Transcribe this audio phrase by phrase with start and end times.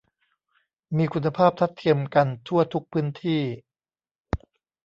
[0.97, 3.41] มีคุณภาพทัดเทียมกันทั่วทุกพื้นที่